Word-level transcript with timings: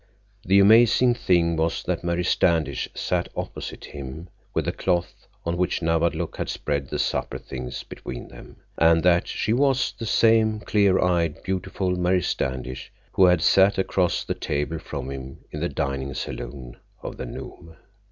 The 0.43 0.57
amazing 0.59 1.13
thing 1.13 1.55
was 1.57 1.83
that 1.83 2.03
Mary 2.03 2.23
Standish 2.23 2.89
sat 2.95 3.29
opposite 3.35 3.85
him, 3.85 4.29
with 4.51 4.65
the 4.65 4.71
cloth 4.71 5.27
on 5.45 5.57
which 5.57 5.83
Nawadlook 5.83 6.37
had 6.37 6.49
spread 6.49 6.89
the 6.89 6.97
supper 6.97 7.37
things 7.37 7.83
between 7.83 8.27
them, 8.29 8.55
and 8.79 9.03
that 9.03 9.27
she 9.27 9.53
was 9.53 9.93
the 9.95 10.07
same 10.07 10.59
clear 10.59 10.97
eyed, 10.99 11.43
beautiful 11.43 11.91
Mary 11.95 12.23
Standish 12.23 12.91
who 13.11 13.25
had 13.25 13.43
sat 13.43 13.77
across 13.77 14.23
the 14.23 14.33
table 14.33 14.79
from 14.79 15.11
him 15.11 15.37
in 15.51 15.59
the 15.59 15.69
dining 15.69 16.15
salon 16.15 16.77
of 17.03 17.17
the 17.17 17.25
Nome. 17.27 17.75